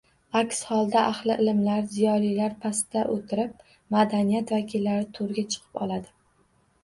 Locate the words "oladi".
5.87-6.11